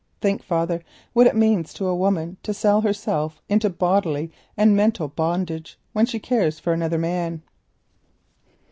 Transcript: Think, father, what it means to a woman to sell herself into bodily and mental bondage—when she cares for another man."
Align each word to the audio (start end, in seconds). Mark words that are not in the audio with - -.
Think, 0.19 0.41
father, 0.41 0.81
what 1.13 1.27
it 1.27 1.35
means 1.35 1.75
to 1.75 1.85
a 1.85 1.95
woman 1.95 2.37
to 2.41 2.55
sell 2.55 2.81
herself 2.81 3.39
into 3.47 3.69
bodily 3.69 4.31
and 4.57 4.75
mental 4.75 5.07
bondage—when 5.07 6.07
she 6.07 6.17
cares 6.17 6.57
for 6.57 6.73
another 6.73 6.97
man." 6.97 7.43